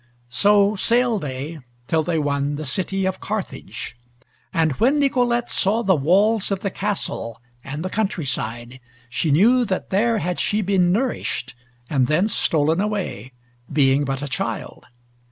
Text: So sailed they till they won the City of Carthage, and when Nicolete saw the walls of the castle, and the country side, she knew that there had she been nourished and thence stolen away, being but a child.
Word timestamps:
So 0.31 0.75
sailed 0.75 1.21
they 1.21 1.59
till 1.85 2.01
they 2.01 2.17
won 2.17 2.55
the 2.55 2.65
City 2.65 3.05
of 3.05 3.19
Carthage, 3.19 3.95
and 4.51 4.71
when 4.79 4.97
Nicolete 4.99 5.47
saw 5.51 5.83
the 5.83 5.93
walls 5.93 6.49
of 6.49 6.61
the 6.61 6.71
castle, 6.71 7.39
and 7.63 7.85
the 7.85 7.89
country 7.91 8.25
side, 8.25 8.79
she 9.11 9.29
knew 9.29 9.63
that 9.65 9.91
there 9.91 10.17
had 10.17 10.39
she 10.39 10.63
been 10.63 10.91
nourished 10.91 11.53
and 11.87 12.07
thence 12.07 12.35
stolen 12.35 12.81
away, 12.81 13.31
being 13.71 14.03
but 14.03 14.23
a 14.23 14.27
child. 14.27 14.87